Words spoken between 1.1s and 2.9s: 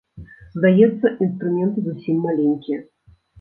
інструменты зусім маленькія.